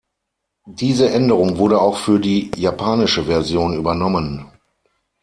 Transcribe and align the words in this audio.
Diese 0.65 1.11
Änderung 1.11 1.59
wurde 1.59 1.79
auch 1.79 1.95
für 1.95 2.19
die 2.19 2.49
japanische 2.55 3.25
Version 3.25 3.77
übernommen. 3.77 4.49